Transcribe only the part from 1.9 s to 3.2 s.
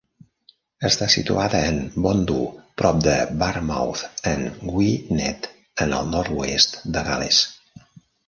Bontddu, prop de